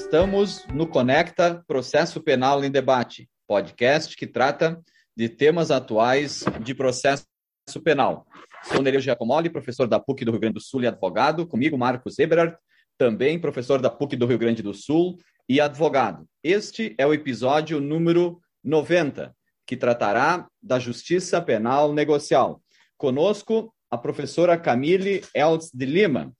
[0.00, 4.80] Estamos no Conecta Processo Penal em Debate, podcast que trata
[5.14, 7.26] de temas atuais de processo
[7.82, 8.24] penal.
[8.62, 11.46] Sou Nereu Giacomoli, professor da PUC do Rio Grande do Sul e advogado.
[11.48, 12.56] Comigo, Marcos Eberard,
[12.96, 16.26] também professor da PUC do Rio Grande do Sul e advogado.
[16.44, 19.34] Este é o episódio número 90,
[19.66, 22.62] que tratará da justiça penal negocial.
[22.96, 26.32] Conosco, a professora Camille Eltz de Lima,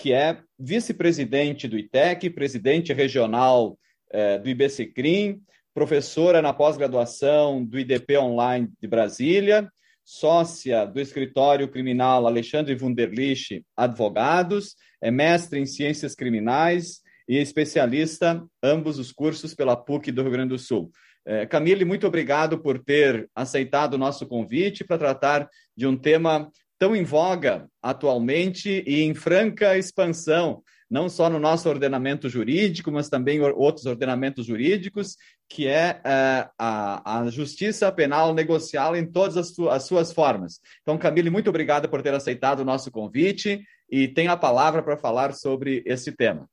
[0.00, 3.78] que é vice-presidente do ITEC, presidente regional
[4.10, 5.42] eh, do IBCCRIM,
[5.74, 9.70] professora na pós-graduação do IDP Online de Brasília,
[10.02, 18.98] sócia do escritório criminal Alexandre Wunderlich Advogados, é mestre em ciências criminais e especialista, ambos
[18.98, 20.90] os cursos pela PUC do Rio Grande do Sul.
[21.26, 26.50] Eh, Camille, muito obrigado por ter aceitado o nosso convite para tratar de um tema
[26.80, 33.10] tão em voga atualmente e em franca expansão, não só no nosso ordenamento jurídico, mas
[33.10, 39.58] também outros ordenamentos jurídicos, que é uh, a, a, justiça penal negocial em todas as,
[39.68, 40.58] as, suas formas.
[40.80, 44.96] Então, Camille, muito obrigado por ter aceitado o nosso convite e tem a palavra para
[44.96, 46.48] falar sobre esse tema.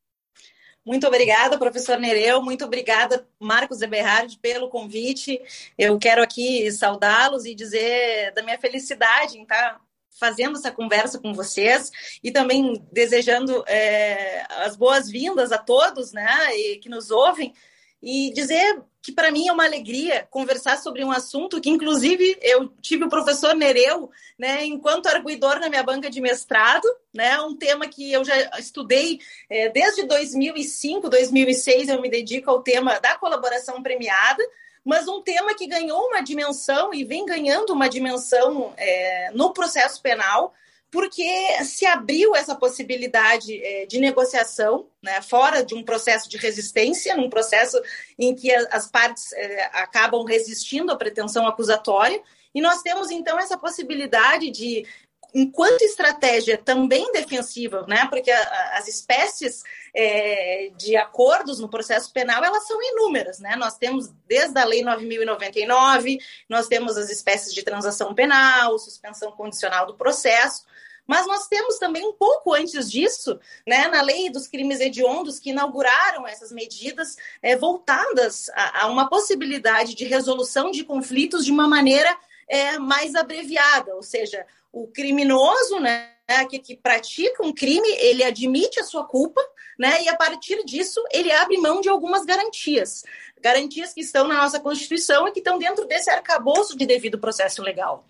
[0.85, 2.41] Muito obrigada, professor Nereu.
[2.41, 5.41] Muito obrigada, Marcos Eberhard, pelo convite.
[5.77, 9.81] Eu quero aqui saudá-los e dizer da minha felicidade em estar
[10.19, 11.91] fazendo essa conversa com vocês
[12.23, 17.53] e também desejando é, as boas-vindas a todos, né, e que nos ouvem.
[18.01, 22.67] E dizer que para mim é uma alegria conversar sobre um assunto que, inclusive, eu
[22.81, 27.87] tive o professor Nereu, né, enquanto arguidor na minha banca de mestrado, né, um tema
[27.87, 33.81] que eu já estudei é, desde 2005, 2006, eu me dedico ao tema da colaboração
[33.81, 34.43] premiada,
[34.87, 40.01] mas um tema que ganhou uma dimensão e vem ganhando uma dimensão é, no processo
[40.01, 40.53] penal,
[40.89, 41.27] porque
[41.65, 47.29] se abriu essa possibilidade é, de negociação, né, fora de um processo de resistência, num
[47.29, 47.77] processo
[48.17, 52.23] em que as partes é, acabam resistindo à pretensão acusatória,
[52.55, 54.85] e nós temos então essa possibilidade de
[55.33, 58.07] enquanto estratégia também defensiva, né?
[58.09, 59.63] Porque a, as espécies
[59.93, 63.55] é, de acordos no processo penal elas são inúmeras, né?
[63.55, 66.17] Nós temos desde a Lei 9.099,
[66.49, 70.65] nós temos as espécies de transação penal, suspensão condicional do processo.
[71.05, 75.51] Mas nós temos também um pouco antes disso, né, na lei dos crimes hediondos, que
[75.51, 81.65] inauguraram essas medidas é, voltadas a, a, uma possibilidade de resolução de conflitos de uma
[81.65, 82.13] maneira
[82.45, 86.16] é, mais abreviada, ou seja, o criminoso, né,
[86.49, 89.41] que, que pratica um crime, ele admite a sua culpa,
[89.79, 93.03] né, e a partir disso ele abre mão de algumas garantias
[93.41, 97.61] garantias que estão na nossa Constituição e que estão dentro desse arcabouço de devido processo
[97.61, 98.05] legal.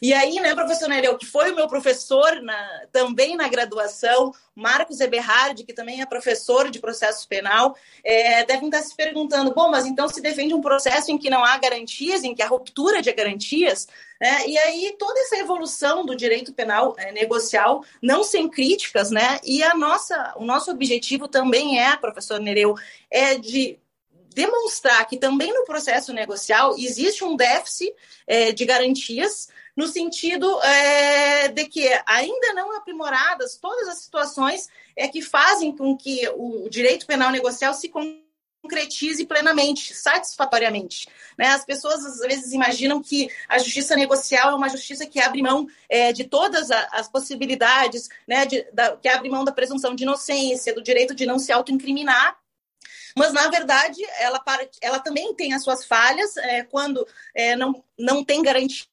[0.00, 5.00] E aí, né, professor Nereu, que foi o meu professor na, também na graduação, Marcos
[5.00, 9.86] Eberhard, que também é professor de processo penal, é, devem estar se perguntando: bom, mas
[9.86, 13.12] então se defende um processo em que não há garantias, em que há ruptura de
[13.12, 13.86] garantias?
[14.20, 17.12] É, e aí toda essa evolução do direito penal é,
[17.58, 19.40] negocial, não sem críticas, né?
[19.44, 22.74] E a nossa, o nosso objetivo também é, professor Nereu,
[23.10, 23.78] é de
[24.34, 27.92] demonstrar que também no processo negocial existe um déficit
[28.26, 35.08] é, de garantias, no sentido é, de que ainda não aprimoradas todas as situações é,
[35.08, 37.88] que fazem com que o direito penal negocial se
[38.68, 41.08] concretize plenamente, satisfatoriamente.
[41.36, 41.46] Né?
[41.48, 45.66] As pessoas às vezes imaginam que a justiça negocial é uma justiça que abre mão
[45.88, 48.44] é, de todas as possibilidades, né?
[48.44, 52.36] de, da, que abre mão da presunção de inocência, do direito de não se autoincriminar,
[53.16, 54.40] mas, na verdade, ela,
[54.80, 57.04] ela também tem as suas falhas é, quando
[57.34, 58.86] é, não, não tem garantia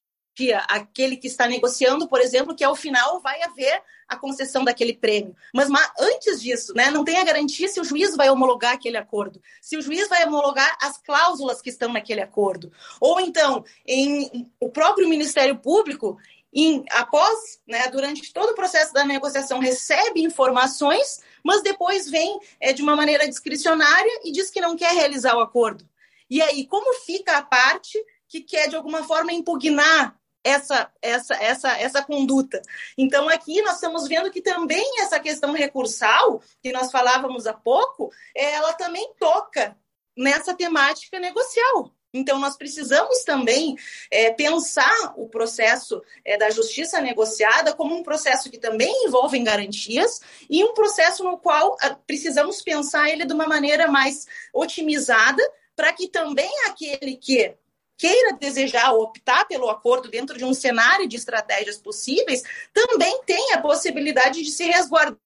[0.68, 5.36] aquele que está negociando, por exemplo, que ao final vai haver a concessão daquele prêmio.
[5.54, 8.98] Mas, mas, antes disso, né, não tem a garantia se o juiz vai homologar aquele
[8.98, 12.72] acordo, se o juiz vai homologar as cláusulas que estão naquele acordo.
[13.00, 16.18] Ou então, em, o próprio Ministério Público,
[16.54, 22.74] em, após, né, durante todo o processo da negociação, recebe informações mas depois vem é,
[22.74, 25.88] de uma maneira discricionária e diz que não quer realizar o acordo.
[26.28, 31.72] E aí, como fica a parte que quer, de alguma forma, impugnar essa, essa, essa,
[31.80, 32.62] essa conduta.
[32.96, 38.12] Então, aqui nós estamos vendo que também essa questão recursal, que nós falávamos há pouco,
[38.36, 39.76] ela também toca
[40.16, 41.92] nessa temática negocial.
[42.14, 43.76] Então, nós precisamos também
[44.10, 50.22] é, pensar o processo é, da justiça negociada como um processo que também envolve garantias
[50.50, 55.44] e um processo no qual ah, precisamos pensar ele de uma maneira mais otimizada
[55.76, 57.54] para que também aquele que
[57.98, 62.44] queira desejar ou optar pelo acordo dentro de um cenário de estratégias possíveis,
[62.74, 65.18] também tenha a possibilidade de se resguardar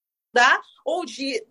[0.86, 1.44] ou de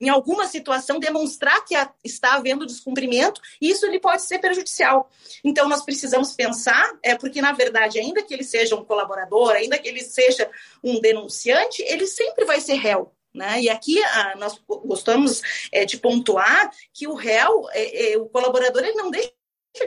[0.00, 5.10] em alguma situação, demonstrar que está havendo descumprimento, e isso ele pode ser prejudicial.
[5.42, 9.78] Então, nós precisamos pensar, é porque, na verdade, ainda que ele seja um colaborador, ainda
[9.78, 10.50] que ele seja
[10.82, 13.14] um denunciante, ele sempre vai ser réu.
[13.32, 13.62] Né?
[13.62, 18.84] E aqui a, nós gostamos é, de pontuar que o réu, é, é, o colaborador,
[18.84, 19.32] ele não deixa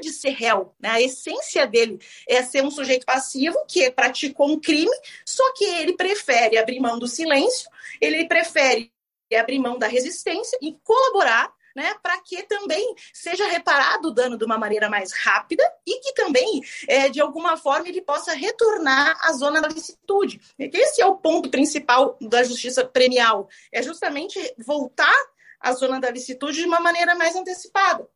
[0.01, 0.73] de ser réu.
[0.79, 0.89] Né?
[0.89, 4.95] A essência dele é ser um sujeito passivo que praticou um crime,
[5.25, 7.69] só que ele prefere abrir mão do silêncio,
[8.01, 8.91] ele prefere
[9.35, 14.43] abrir mão da resistência e colaborar né, para que também seja reparado o dano de
[14.43, 19.31] uma maneira mais rápida e que também, é, de alguma forma, ele possa retornar à
[19.33, 20.41] zona da licitude.
[20.57, 25.15] Esse é o ponto principal da justiça premial, é justamente voltar
[25.59, 28.07] à zona da licitude de uma maneira mais antecipada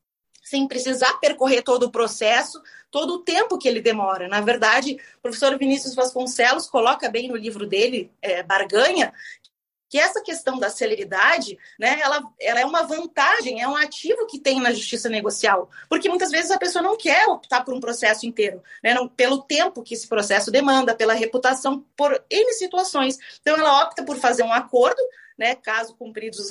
[0.52, 2.62] sem precisar percorrer todo o processo,
[2.92, 4.28] todo o tempo que ele demora.
[4.28, 9.14] Na verdade, o professor Vinícius Vasconcelos coloca bem no livro dele, é, Barganha,
[9.90, 14.42] que essa questão da celeridade, né, ela, ela é uma vantagem, é um ativo que
[14.42, 18.26] tem na justiça negocial, porque muitas vezes a pessoa não quer optar por um processo
[18.26, 23.18] inteiro, né, não, pelo tempo que esse processo demanda, pela reputação, por N situações.
[23.40, 25.02] Então, ela opta por fazer um acordo,
[25.38, 26.50] né, caso cumpridos os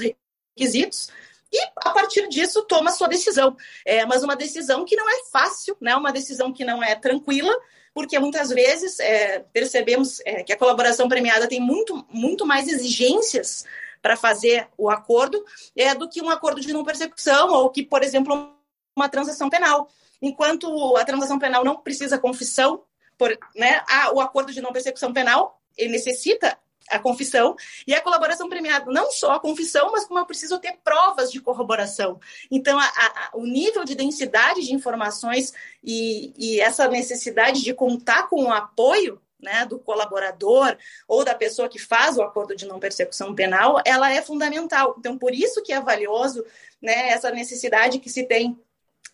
[0.57, 1.11] requisitos,
[1.53, 3.57] e a partir disso toma sua decisão.
[3.85, 7.53] É, mas uma decisão que não é fácil, né, uma decisão que não é tranquila,
[7.93, 13.65] porque muitas vezes é, percebemos é, que a colaboração premiada tem muito, muito mais exigências
[14.01, 15.45] para fazer o acordo
[15.77, 18.55] é, do que um acordo de não persecução ou que, por exemplo,
[18.97, 19.91] uma transação penal.
[20.23, 22.83] Enquanto a transação penal não precisa confissão,
[23.19, 26.59] por, né, a, o acordo de não persecução penal ele necessita
[26.91, 27.57] a confissão
[27.87, 31.41] e a colaboração premiada, não só a confissão, mas como eu preciso ter provas de
[31.41, 32.21] corroboração.
[32.51, 35.53] Então, a, a, o nível de densidade de informações
[35.83, 40.77] e, e essa necessidade de contar com o apoio né, do colaborador
[41.09, 44.95] ou da pessoa que faz o acordo de não persecução penal, ela é fundamental.
[44.99, 46.45] Então, por isso que é valioso
[46.81, 48.59] né, essa necessidade que se tem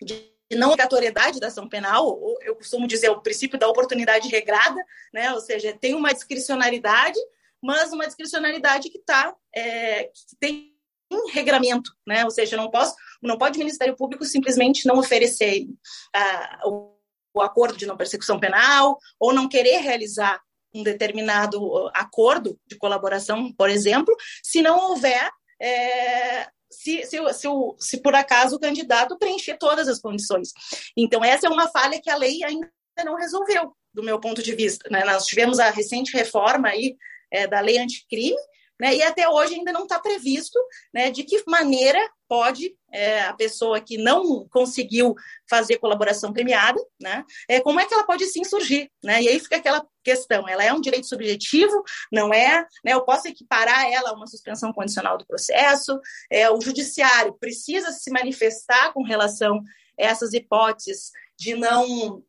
[0.03, 4.81] de não obrigatoriedade da ação penal, eu costumo dizer o princípio da oportunidade regrada,
[5.13, 7.19] né, ou seja, tem uma discricionalidade,
[7.63, 10.77] mas uma discricionalidade que tá, é, que tem
[11.11, 12.25] um regramento, né?
[12.25, 16.97] Ou seja, não posso, não pode o Ministério Público simplesmente não oferecer uh, o,
[17.35, 20.41] o acordo de não persecução penal ou não querer realizar
[20.75, 25.31] um determinado acordo de colaboração, por exemplo, se não houver
[25.61, 27.49] é, se, se, se,
[27.79, 30.51] se, por acaso o candidato preencher todas as condições.
[30.97, 32.71] Então, essa é uma falha que a lei ainda
[33.05, 34.89] não resolveu, do meu ponto de vista.
[34.91, 35.05] Né?
[35.05, 36.97] Nós tivemos a recente reforma aí
[37.31, 38.37] é, da lei anticrime,
[38.79, 40.59] né, e até hoje ainda não está previsto
[40.93, 45.15] né, de que maneira pode é, a pessoa que não conseguiu
[45.49, 48.91] fazer colaboração premiada, né, é, como é que ela pode se insurgir?
[49.03, 49.23] Né?
[49.23, 51.83] E aí fica aquela questão, ela é um direito subjetivo,
[52.13, 52.67] não é?
[52.85, 55.99] Né, eu posso equiparar ela a uma suspensão condicional do processo,
[56.31, 59.63] é, o judiciário precisa se manifestar com relação a
[60.05, 62.23] essas hipóteses de não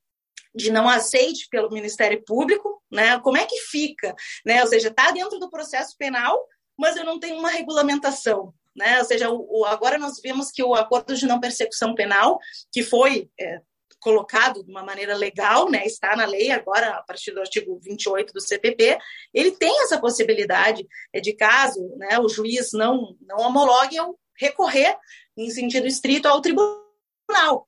[0.56, 3.20] de não aceite pelo Ministério Público, né?
[3.20, 4.62] Como é que fica, né?
[4.62, 6.46] Ou seja, está dentro do processo penal,
[6.78, 9.00] mas eu não tenho uma regulamentação, né?
[9.00, 12.40] Ou seja, o, o, agora nós vemos que o acordo de não persecução penal,
[12.72, 13.62] que foi é,
[14.00, 15.86] colocado de uma maneira legal, né?
[15.86, 18.98] Está na lei agora a partir do artigo 28 do CPP,
[19.34, 22.20] ele tem essa possibilidade é, de caso, né?
[22.20, 24.98] O juiz não não homologue eu recorrer
[25.36, 26.87] em sentido estrito ao tribunal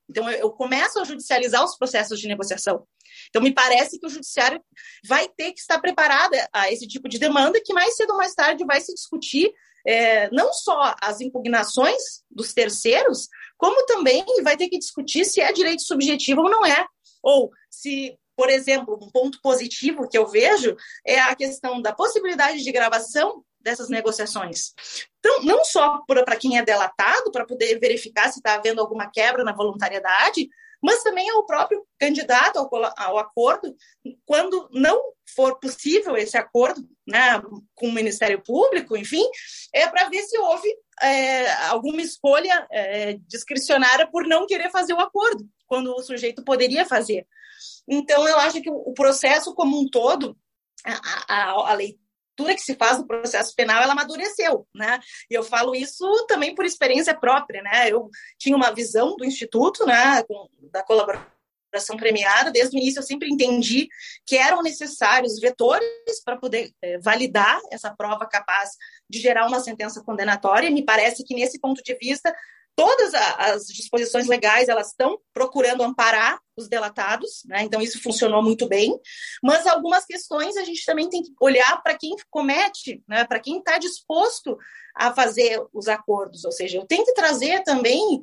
[0.08, 2.86] Então, eu começo a judicializar os processos de negociação.
[3.28, 4.62] Então, me parece que o judiciário
[5.06, 8.34] vai ter que estar preparado a esse tipo de demanda, que mais cedo ou mais
[8.34, 9.52] tarde vai se discutir
[9.86, 15.52] é, não só as impugnações dos terceiros, como também vai ter que discutir se é
[15.52, 16.86] direito subjetivo ou não é.
[17.22, 20.76] Ou se, por exemplo, um ponto positivo que eu vejo
[21.06, 24.72] é a questão da possibilidade de gravação dessas negociações.
[25.18, 29.44] Então, não só para quem é delatado, para poder verificar se está havendo alguma quebra
[29.44, 30.48] na voluntariedade,
[30.82, 33.76] mas também ao próprio candidato ao, ao acordo,
[34.24, 37.40] quando não for possível esse acordo né,
[37.74, 39.24] com o Ministério Público, enfim,
[39.74, 40.68] é para ver se houve
[41.02, 46.86] é, alguma escolha é, discricionária por não querer fazer o acordo, quando o sujeito poderia
[46.86, 47.26] fazer.
[47.86, 50.36] Então, eu acho que o processo como um todo,
[50.84, 52.09] a, a, a leitura
[52.40, 54.98] leitura que se faz do processo penal, ela amadureceu, né?
[55.30, 57.88] E eu falo isso também por experiência própria, né?
[57.88, 60.22] Eu tinha uma visão do Instituto, né,
[60.72, 63.88] da colaboração premiada, desde o início eu sempre entendi
[64.26, 65.86] que eram necessários vetores
[66.24, 68.70] para poder é, validar essa prova capaz
[69.08, 70.70] de gerar uma sentença condenatória.
[70.70, 72.34] Me parece que, nesse ponto de vista,
[72.76, 77.62] todas as disposições legais elas estão procurando amparar os delatados, né?
[77.62, 78.98] então isso funcionou muito bem,
[79.42, 83.24] mas algumas questões a gente também tem que olhar para quem comete, né?
[83.24, 84.56] para quem está disposto
[84.94, 88.20] a fazer os acordos, ou seja, eu tenho que trazer também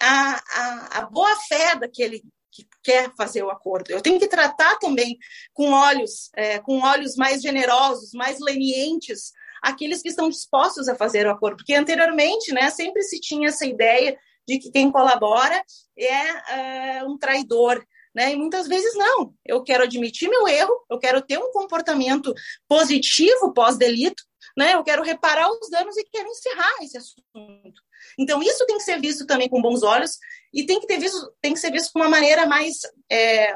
[0.00, 3.90] a, a, a boa fé daquele que quer fazer o acordo.
[3.90, 5.16] Eu tenho que tratar também
[5.52, 11.26] com olhos, é, com olhos mais generosos, mais lenientes, aqueles que estão dispostos a fazer
[11.26, 15.62] o acordo, porque anteriormente, né, sempre se tinha essa ideia de que quem colabora
[15.96, 18.32] é, é um traidor, né?
[18.32, 19.32] E muitas vezes não.
[19.46, 22.34] Eu quero admitir meu erro, eu quero ter um comportamento
[22.68, 24.22] positivo pós-delito,
[24.56, 24.74] né?
[24.74, 27.80] Eu quero reparar os danos e quero encerrar esse assunto.
[28.18, 30.18] Então isso tem que ser visto também com bons olhos
[30.52, 32.78] e tem que ter visto, tem que ser visto com uma maneira mais
[33.10, 33.54] é,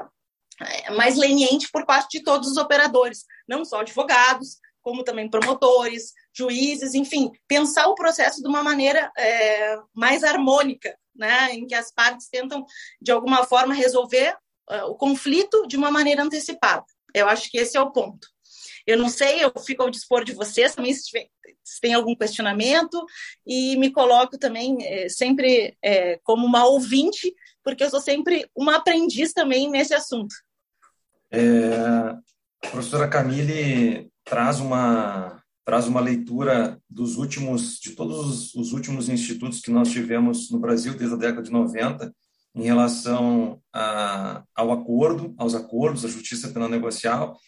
[0.95, 6.95] mais leniente por parte de todos os operadores, não só advogados, como também promotores, juízes,
[6.95, 12.29] enfim, pensar o processo de uma maneira é, mais harmônica, né, em que as partes
[12.29, 12.65] tentam,
[13.01, 14.37] de alguma forma, resolver
[14.71, 16.85] uh, o conflito de uma maneira antecipada.
[17.15, 18.29] Eu acho que esse é o ponto.
[18.87, 21.29] Eu não sei, eu fico ao dispor de vocês também se, tiver,
[21.65, 23.03] se tem algum questionamento
[23.47, 28.77] e me coloco também é, sempre é, como uma ouvinte, porque eu sou sempre uma
[28.77, 30.35] aprendiz também nesse assunto.
[31.31, 32.15] É,
[32.71, 39.71] professora Camille traz uma traz uma leitura dos últimos de todos os últimos institutos que
[39.71, 42.15] nós tivemos no Brasil desde a década de 90
[42.55, 47.39] em relação a, ao acordo, aos acordos, à justiça penal negocial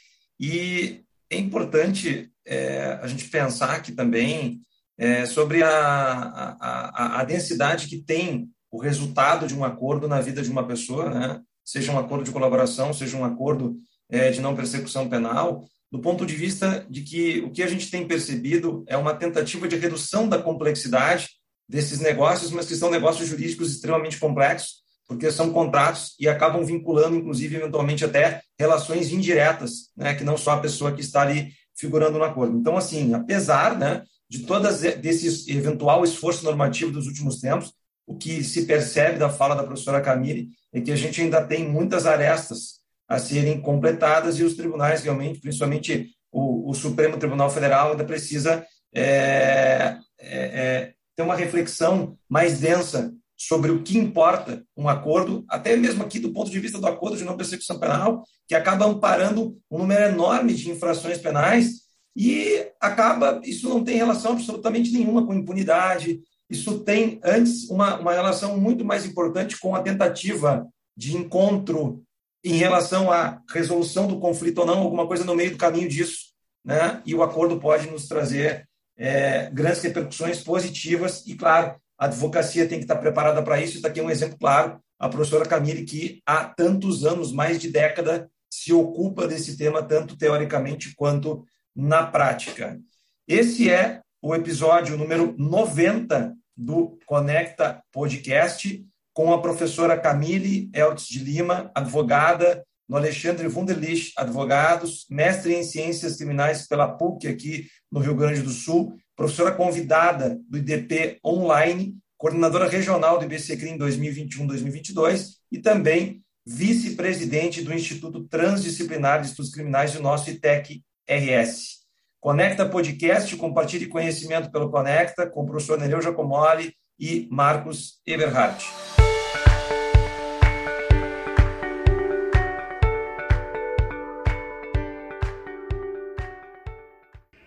[0.40, 4.60] e é importante é, a gente pensar aqui também
[4.98, 10.42] é, sobre a, a, a, densidade que tem o resultado de um acordo na vida
[10.42, 11.40] de uma pessoa, né?
[11.64, 13.76] seja um acordo de colaboração, seja um acordo
[14.08, 17.90] é, de não persecução penal, do ponto de vista de que o que a gente
[17.90, 21.28] tem percebido é uma tentativa de redução da complexidade
[21.68, 27.16] desses negócios, mas que são negócios jurídicos extremamente complexos, porque são contratos e acabam vinculando,
[27.16, 32.18] inclusive, eventualmente até relações indiretas, né, que não só a pessoa que está ali figurando
[32.18, 32.56] no acordo.
[32.56, 37.72] Então, assim, apesar né, de todas desse eventual esforço normativo dos últimos tempos,
[38.06, 41.68] o que se percebe da fala da professora Camille é que a gente ainda tem
[41.68, 47.92] muitas arestas a serem completadas e os tribunais realmente, principalmente o, o Supremo Tribunal Federal,
[47.92, 54.88] ainda precisa é, é, é, ter uma reflexão mais densa sobre o que importa um
[54.88, 58.54] acordo, até mesmo aqui do ponto de vista do acordo de não persecução penal, que
[58.54, 61.86] acaba amparando um número enorme de infrações penais
[62.16, 68.12] e acaba, isso não tem relação absolutamente nenhuma com impunidade, isso tem antes uma, uma
[68.12, 72.02] relação muito mais importante com a tentativa de encontro
[72.44, 76.32] em relação à resolução do conflito ou não, alguma coisa no meio do caminho disso,
[76.64, 77.02] né?
[77.04, 82.78] E o acordo pode nos trazer é, grandes repercussões positivas e, claro, a advocacia tem
[82.78, 83.76] que estar preparada para isso.
[83.76, 88.30] Está aqui um exemplo claro, a professora Camille, que há tantos anos, mais de década,
[88.50, 92.80] se ocupa desse tema, tanto teoricamente quanto na prática.
[93.28, 98.84] Esse é o episódio número 90 do Conecta Podcast,
[99.16, 106.16] com a professora Camille Eltz de Lima, advogada, no Alexandre Wunderlich Advogados, mestre em Ciências
[106.16, 112.68] Criminais pela PUC aqui no Rio Grande do Sul, professora convidada do IDP Online, coordenadora
[112.68, 120.28] regional do IBCCRIM 2021-2022 e também vice-presidente do Instituto Transdisciplinar de Estudos Criminais do nosso
[120.28, 121.86] ITEC RS.
[122.20, 128.85] Conecta Podcast, compartilhe conhecimento pelo Conecta com o professor Nereu Giacomoli e Marcos Eberhardt.